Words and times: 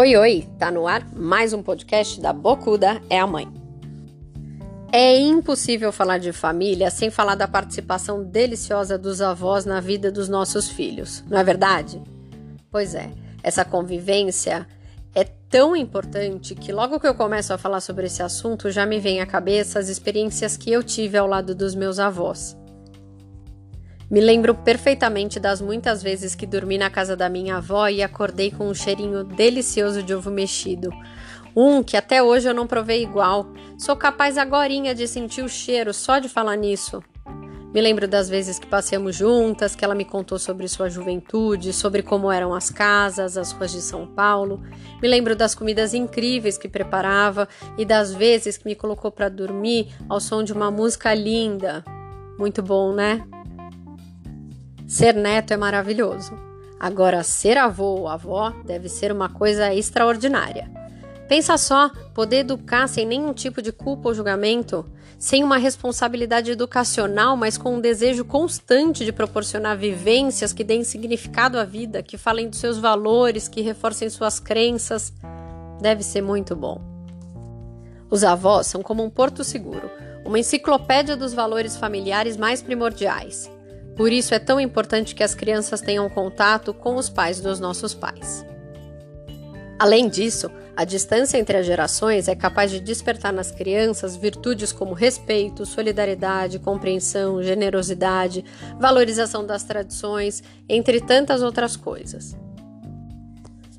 Oi, 0.00 0.16
oi! 0.16 0.48
Tá 0.58 0.70
no 0.70 0.86
ar 0.86 1.06
mais 1.14 1.52
um 1.52 1.62
podcast 1.62 2.18
da 2.22 2.32
Bocuda 2.32 3.02
é 3.10 3.20
a 3.20 3.26
Mãe. 3.26 3.46
É 4.90 5.18
impossível 5.18 5.92
falar 5.92 6.16
de 6.16 6.32
família 6.32 6.90
sem 6.90 7.10
falar 7.10 7.34
da 7.34 7.46
participação 7.46 8.24
deliciosa 8.24 8.96
dos 8.96 9.20
avós 9.20 9.66
na 9.66 9.78
vida 9.78 10.10
dos 10.10 10.26
nossos 10.26 10.70
filhos, 10.70 11.22
não 11.28 11.38
é 11.38 11.44
verdade? 11.44 12.02
Pois 12.70 12.94
é, 12.94 13.10
essa 13.42 13.62
convivência 13.62 14.66
é 15.14 15.24
tão 15.24 15.76
importante 15.76 16.54
que 16.54 16.72
logo 16.72 16.98
que 16.98 17.06
eu 17.06 17.14
começo 17.14 17.52
a 17.52 17.58
falar 17.58 17.82
sobre 17.82 18.06
esse 18.06 18.22
assunto 18.22 18.70
já 18.70 18.86
me 18.86 18.98
vem 18.98 19.20
à 19.20 19.26
cabeça 19.26 19.78
as 19.78 19.90
experiências 19.90 20.56
que 20.56 20.72
eu 20.72 20.82
tive 20.82 21.18
ao 21.18 21.26
lado 21.26 21.54
dos 21.54 21.74
meus 21.74 21.98
avós. 21.98 22.56
Me 24.10 24.20
lembro 24.20 24.56
perfeitamente 24.56 25.38
das 25.38 25.60
muitas 25.60 26.02
vezes 26.02 26.34
que 26.34 26.44
dormi 26.44 26.76
na 26.76 26.90
casa 26.90 27.16
da 27.16 27.28
minha 27.28 27.58
avó 27.58 27.86
e 27.86 28.02
acordei 28.02 28.50
com 28.50 28.68
um 28.68 28.74
cheirinho 28.74 29.22
delicioso 29.22 30.02
de 30.02 30.12
ovo 30.12 30.32
mexido. 30.32 30.90
Um 31.54 31.80
que 31.80 31.96
até 31.96 32.20
hoje 32.20 32.48
eu 32.48 32.54
não 32.54 32.66
provei 32.66 33.04
igual. 33.04 33.52
Sou 33.78 33.94
capaz 33.94 34.36
agorinha 34.36 34.96
de 34.96 35.06
sentir 35.06 35.42
o 35.42 35.48
cheiro 35.48 35.94
só 35.94 36.18
de 36.18 36.28
falar 36.28 36.56
nisso. 36.56 37.00
Me 37.72 37.80
lembro 37.80 38.08
das 38.08 38.28
vezes 38.28 38.58
que 38.58 38.66
passeamos 38.66 39.14
juntas, 39.14 39.76
que 39.76 39.84
ela 39.84 39.94
me 39.94 40.04
contou 40.04 40.40
sobre 40.40 40.66
sua 40.66 40.90
juventude, 40.90 41.72
sobre 41.72 42.02
como 42.02 42.32
eram 42.32 42.52
as 42.52 42.68
casas, 42.68 43.36
as 43.36 43.52
ruas 43.52 43.70
de 43.70 43.80
São 43.80 44.08
Paulo. 44.08 44.60
Me 45.00 45.06
lembro 45.06 45.36
das 45.36 45.54
comidas 45.54 45.94
incríveis 45.94 46.58
que 46.58 46.68
preparava 46.68 47.48
e 47.78 47.84
das 47.84 48.12
vezes 48.12 48.58
que 48.58 48.64
me 48.66 48.74
colocou 48.74 49.12
para 49.12 49.28
dormir 49.28 49.94
ao 50.08 50.18
som 50.18 50.42
de 50.42 50.52
uma 50.52 50.68
música 50.68 51.14
linda. 51.14 51.84
Muito 52.36 52.60
bom, 52.60 52.92
né? 52.92 53.24
Ser 54.90 55.14
neto 55.14 55.52
é 55.52 55.56
maravilhoso. 55.56 56.36
Agora, 56.80 57.22
ser 57.22 57.56
avô 57.56 58.00
ou 58.00 58.08
avó 58.08 58.50
deve 58.64 58.88
ser 58.88 59.12
uma 59.12 59.28
coisa 59.28 59.72
extraordinária. 59.72 60.68
Pensa 61.28 61.56
só, 61.56 61.92
poder 62.12 62.38
educar 62.38 62.88
sem 62.88 63.06
nenhum 63.06 63.32
tipo 63.32 63.62
de 63.62 63.70
culpa 63.70 64.08
ou 64.08 64.14
julgamento, 64.16 64.84
sem 65.16 65.44
uma 65.44 65.58
responsabilidade 65.58 66.50
educacional, 66.50 67.36
mas 67.36 67.56
com 67.56 67.76
um 67.76 67.80
desejo 67.80 68.24
constante 68.24 69.04
de 69.04 69.12
proporcionar 69.12 69.78
vivências 69.78 70.52
que 70.52 70.64
deem 70.64 70.82
significado 70.82 71.56
à 71.56 71.64
vida, 71.64 72.02
que 72.02 72.18
falem 72.18 72.48
dos 72.48 72.58
seus 72.58 72.76
valores, 72.76 73.46
que 73.46 73.60
reforcem 73.60 74.10
suas 74.10 74.40
crenças, 74.40 75.12
deve 75.80 76.02
ser 76.02 76.20
muito 76.20 76.56
bom. 76.56 76.80
Os 78.10 78.24
avós 78.24 78.66
são 78.66 78.82
como 78.82 79.04
um 79.04 79.08
porto 79.08 79.44
seguro, 79.44 79.88
uma 80.24 80.40
enciclopédia 80.40 81.16
dos 81.16 81.32
valores 81.32 81.76
familiares 81.76 82.36
mais 82.36 82.60
primordiais. 82.60 83.48
Por 84.00 84.10
isso 84.10 84.34
é 84.34 84.38
tão 84.38 84.58
importante 84.58 85.14
que 85.14 85.22
as 85.22 85.34
crianças 85.34 85.82
tenham 85.82 86.08
contato 86.08 86.72
com 86.72 86.96
os 86.96 87.10
pais 87.10 87.38
dos 87.38 87.60
nossos 87.60 87.92
pais. 87.92 88.46
Além 89.78 90.08
disso, 90.08 90.50
a 90.74 90.86
distância 90.86 91.36
entre 91.36 91.58
as 91.58 91.66
gerações 91.66 92.26
é 92.26 92.34
capaz 92.34 92.70
de 92.70 92.80
despertar 92.80 93.30
nas 93.30 93.50
crianças 93.50 94.16
virtudes 94.16 94.72
como 94.72 94.94
respeito, 94.94 95.66
solidariedade, 95.66 96.58
compreensão, 96.58 97.42
generosidade, 97.42 98.42
valorização 98.78 99.44
das 99.44 99.64
tradições, 99.64 100.42
entre 100.66 101.02
tantas 101.02 101.42
outras 101.42 101.76
coisas. 101.76 102.34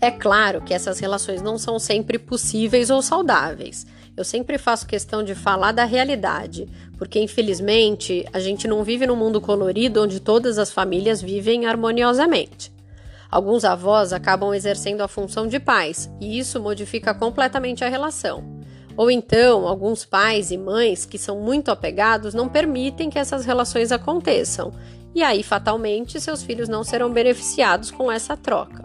É 0.00 0.12
claro 0.12 0.60
que 0.62 0.72
essas 0.72 1.00
relações 1.00 1.42
não 1.42 1.58
são 1.58 1.76
sempre 1.80 2.20
possíveis 2.20 2.88
ou 2.88 3.02
saudáveis. 3.02 3.84
Eu 4.16 4.24
sempre 4.24 4.58
faço 4.58 4.86
questão 4.86 5.24
de 5.24 5.34
falar 5.34 5.72
da 5.72 5.84
realidade, 5.84 6.68
porque 6.96 7.18
infelizmente 7.18 8.24
a 8.32 8.38
gente 8.38 8.68
não 8.68 8.84
vive 8.84 9.06
num 9.06 9.16
mundo 9.16 9.40
colorido 9.40 10.02
onde 10.02 10.20
todas 10.20 10.56
as 10.56 10.70
famílias 10.70 11.20
vivem 11.20 11.66
harmoniosamente. 11.66 12.72
Alguns 13.28 13.64
avós 13.64 14.12
acabam 14.12 14.54
exercendo 14.54 15.00
a 15.00 15.08
função 15.08 15.48
de 15.48 15.58
pais, 15.58 16.08
e 16.20 16.38
isso 16.38 16.60
modifica 16.60 17.12
completamente 17.12 17.84
a 17.84 17.88
relação. 17.88 18.62
Ou 18.96 19.10
então, 19.10 19.66
alguns 19.66 20.04
pais 20.04 20.52
e 20.52 20.56
mães 20.56 21.04
que 21.04 21.18
são 21.18 21.40
muito 21.40 21.72
apegados 21.72 22.32
não 22.32 22.48
permitem 22.48 23.10
que 23.10 23.18
essas 23.18 23.44
relações 23.44 23.90
aconteçam, 23.90 24.72
e 25.12 25.24
aí 25.24 25.42
fatalmente 25.42 26.20
seus 26.20 26.44
filhos 26.44 26.68
não 26.68 26.84
serão 26.84 27.12
beneficiados 27.12 27.90
com 27.90 28.12
essa 28.12 28.36
troca. 28.36 28.84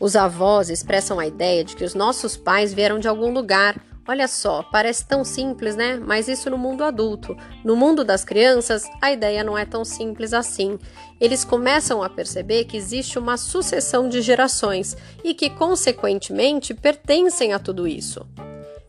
Os 0.00 0.16
avós 0.16 0.70
expressam 0.70 1.18
a 1.18 1.26
ideia 1.26 1.62
de 1.62 1.76
que 1.76 1.84
os 1.84 1.94
nossos 1.94 2.34
pais 2.34 2.72
vieram 2.72 2.98
de 2.98 3.06
algum 3.06 3.30
lugar. 3.30 3.78
Olha 4.10 4.26
só, 4.26 4.64
parece 4.64 5.06
tão 5.06 5.22
simples, 5.22 5.76
né? 5.76 5.94
Mas 5.94 6.26
isso 6.26 6.50
no 6.50 6.58
mundo 6.58 6.82
adulto. 6.82 7.36
No 7.64 7.76
mundo 7.76 8.02
das 8.02 8.24
crianças, 8.24 8.82
a 9.00 9.12
ideia 9.12 9.44
não 9.44 9.56
é 9.56 9.64
tão 9.64 9.84
simples 9.84 10.32
assim. 10.32 10.80
Eles 11.20 11.44
começam 11.44 12.02
a 12.02 12.10
perceber 12.10 12.64
que 12.64 12.76
existe 12.76 13.20
uma 13.20 13.36
sucessão 13.36 14.08
de 14.08 14.20
gerações 14.20 14.96
e 15.22 15.32
que, 15.32 15.48
consequentemente, 15.48 16.74
pertencem 16.74 17.52
a 17.52 17.60
tudo 17.60 17.86
isso. 17.86 18.26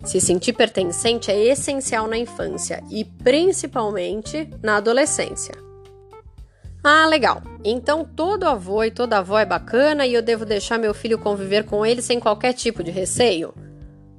Se 0.04 0.20
sentir 0.20 0.54
pertencente 0.54 1.30
é 1.30 1.40
essencial 1.40 2.08
na 2.08 2.18
infância 2.18 2.84
e 2.90 3.06
principalmente 3.06 4.50
na 4.60 4.78
adolescência. 4.78 5.54
Ah, 6.84 7.06
legal. 7.06 7.44
Então 7.64 8.04
todo 8.04 8.46
avô 8.46 8.84
e 8.84 8.90
toda 8.90 9.20
avó 9.20 9.38
é 9.38 9.46
bacana 9.46 10.04
e 10.08 10.16
eu 10.16 10.24
devo 10.24 10.48
deixar 10.48 10.80
meu 10.80 10.96
filho 10.96 11.20
conviver 11.20 11.66
com 11.66 11.86
ele 11.86 12.02
sem 12.02 12.20
qualquer 12.20 12.54
tipo 12.54 12.84
de 12.84 12.90
receio? 12.90 13.54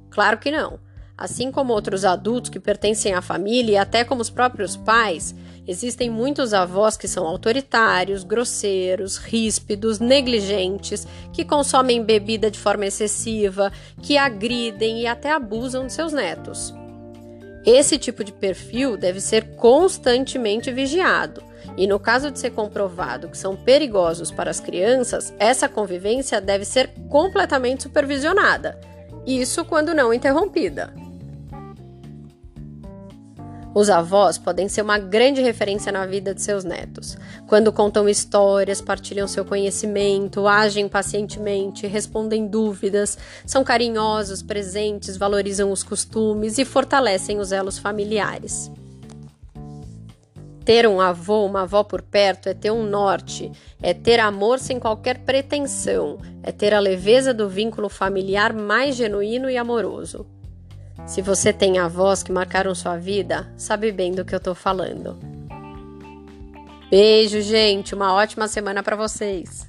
Claro 0.09 0.37
que 0.37 0.49
não. 0.49 0.79
Assim 1.17 1.51
como 1.51 1.73
outros 1.73 2.03
adultos 2.05 2.49
que 2.49 2.59
pertencem 2.59 3.13
à 3.13 3.21
família 3.21 3.73
e 3.73 3.77
até 3.77 4.03
como 4.03 4.21
os 4.21 4.29
próprios 4.29 4.75
pais, 4.75 5.35
existem 5.67 6.09
muitos 6.09 6.53
avós 6.53 6.97
que 6.97 7.07
são 7.07 7.27
autoritários, 7.27 8.23
grosseiros, 8.23 9.17
ríspidos, 9.17 9.99
negligentes, 9.99 11.07
que 11.31 11.45
consomem 11.45 12.03
bebida 12.03 12.49
de 12.49 12.57
forma 12.57 12.87
excessiva, 12.87 13.71
que 14.01 14.17
agridem 14.17 15.01
e 15.01 15.07
até 15.07 15.31
abusam 15.31 15.85
de 15.85 15.93
seus 15.93 16.11
netos. 16.11 16.73
Esse 17.65 17.97
tipo 17.97 18.23
de 18.23 18.31
perfil 18.33 18.97
deve 18.97 19.21
ser 19.21 19.55
constantemente 19.55 20.71
vigiado 20.71 21.43
e 21.77 21.87
no 21.87 21.99
caso 21.99 22.29
de 22.29 22.39
ser 22.39 22.51
comprovado 22.51 23.29
que 23.29 23.37
são 23.37 23.55
perigosos 23.55 24.31
para 24.31 24.51
as 24.51 24.59
crianças, 24.59 25.33
essa 25.39 25.69
convivência 25.69 26.39
deve 26.41 26.65
ser 26.65 26.89
completamente 27.09 27.83
supervisionada. 27.83 28.79
Isso 29.25 29.63
quando 29.65 29.93
não 29.93 30.13
interrompida. 30.13 30.93
Os 33.73 33.89
avós 33.89 34.37
podem 34.37 34.69
ser 34.69 34.83
uma 34.83 34.99
grande 34.99 35.41
referência 35.41 35.91
na 35.91 36.05
vida 36.05 36.33
de 36.33 36.41
seus 36.43 36.63
netos. 36.63 37.17
Quando 37.47 37.73
contam 37.73 38.07
histórias, 38.07 38.79
partilham 38.79 39.27
seu 39.27 39.43
conhecimento, 39.43 40.47
agem 40.47 40.87
pacientemente, 40.87 41.87
respondem 41.87 42.47
dúvidas, 42.47 43.17
são 43.45 43.63
carinhosos, 43.63 44.43
presentes, 44.43 45.17
valorizam 45.17 45.71
os 45.71 45.81
costumes 45.81 46.59
e 46.59 46.65
fortalecem 46.65 47.39
os 47.39 47.51
elos 47.51 47.79
familiares. 47.79 48.71
Ter 50.63 50.87
um 50.87 51.01
avô, 51.01 51.45
uma 51.45 51.63
avó 51.63 51.83
por 51.83 52.01
perto 52.01 52.47
é 52.47 52.53
ter 52.53 52.71
um 52.71 52.83
norte, 52.83 53.51
é 53.81 53.93
ter 53.93 54.19
amor 54.19 54.59
sem 54.59 54.79
qualquer 54.79 55.17
pretensão, 55.19 56.19
é 56.41 56.51
ter 56.53 56.73
a 56.73 56.79
leveza 56.79 57.33
do 57.33 57.49
vínculo 57.49 57.89
familiar 57.89 58.53
mais 58.53 58.95
genuíno 58.95 59.49
e 59.49 59.57
amoroso. 59.57 60.25
Se 61.05 61.21
você 61.21 61.51
tem 61.51 61.79
avós 61.79 62.23
que 62.23 62.31
marcaram 62.31 62.73
sua 62.73 62.97
vida, 62.97 63.51
sabe 63.57 63.91
bem 63.91 64.13
do 64.13 64.23
que 64.23 64.33
eu 64.33 64.39
tô 64.39 64.55
falando. 64.55 65.17
Beijo, 66.89 67.41
gente, 67.41 67.95
uma 67.95 68.13
ótima 68.13 68.47
semana 68.47 68.83
para 68.83 68.95
vocês. 68.95 69.67